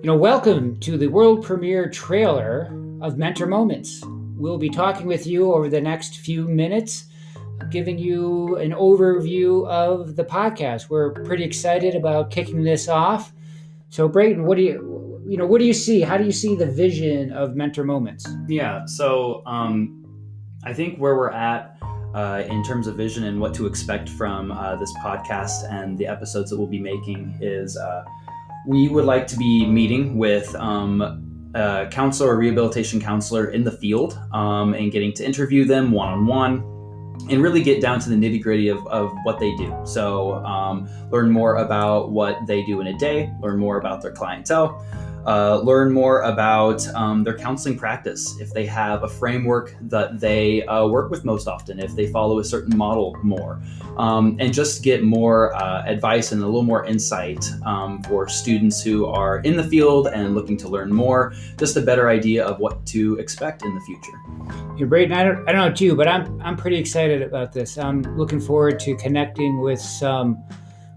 [0.00, 4.00] You know, welcome to the world premiere trailer of Mentor Moments.
[4.36, 7.06] We'll be talking with you over the next few minutes,
[7.72, 10.88] giving you an overview of the podcast.
[10.88, 13.32] We're pretty excited about kicking this off.
[13.88, 16.00] So, Brayton, what do you, you know, what do you see?
[16.00, 18.24] How do you see the vision of Mentor Moments?
[18.46, 18.86] Yeah.
[18.86, 20.06] So, um,
[20.62, 21.76] I think where we're at
[22.14, 26.06] uh, in terms of vision and what to expect from uh, this podcast and the
[26.06, 27.76] episodes that we'll be making is.
[27.76, 28.04] Uh,
[28.68, 33.72] we would like to be meeting with um, a counselor or rehabilitation counselor in the
[33.72, 36.58] field um, and getting to interview them one on one
[37.30, 39.74] and really get down to the nitty gritty of, of what they do.
[39.86, 44.12] So, um, learn more about what they do in a day, learn more about their
[44.12, 44.84] clientele,
[45.26, 50.64] uh, learn more about um, their counseling practice, if they have a framework that they
[50.66, 53.60] uh, work with most often, if they follow a certain model more,
[53.98, 58.82] um, and just get more uh, advice and a little more insight um, for students
[58.82, 62.58] who are in the field and looking to learn more, just a better idea of
[62.58, 64.18] what to expect in the future.
[64.78, 67.52] Yeah, Brayden, I don't, I don't know about you, but I'm, I'm pretty excited about
[67.52, 67.76] this.
[67.76, 70.42] I'm looking forward to connecting with some,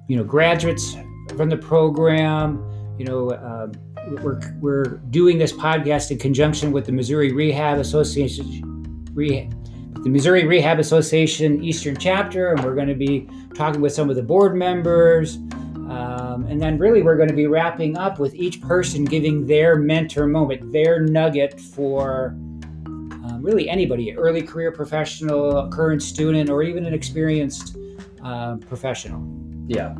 [0.07, 0.95] you know, graduates
[1.35, 2.63] from the program,
[2.97, 3.71] you know, um,
[4.07, 9.53] we're, we're doing this podcast in conjunction with the Missouri Rehab Association, Rehab,
[10.03, 14.15] the Missouri Rehab Association Eastern Chapter, and we're going to be talking with some of
[14.15, 15.35] the board members.
[15.35, 19.75] Um, and then, really, we're going to be wrapping up with each person giving their
[19.75, 22.27] mentor moment, their nugget for
[22.85, 27.77] um, really anybody early career professional, current student, or even an experienced
[28.23, 29.95] uh, professional yeah,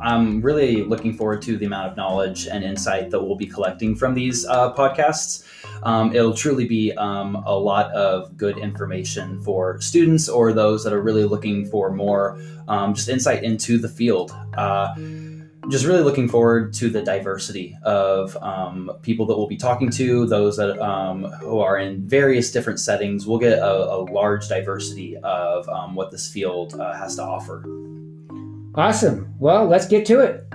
[0.00, 3.96] I'm really looking forward to the amount of knowledge and insight that we'll be collecting
[3.96, 5.44] from these uh, podcasts.
[5.82, 10.92] Um, it'll truly be um, a lot of good information for students or those that
[10.92, 14.30] are really looking for more um, just insight into the field.
[14.56, 14.94] Uh,
[15.68, 20.26] just really looking forward to the diversity of um, people that we'll be talking to,
[20.26, 23.26] those that um, who are in various different settings.
[23.26, 27.64] We'll get a, a large diversity of um, what this field uh, has to offer.
[28.78, 29.34] Awesome.
[29.40, 30.47] Well, let's get to it.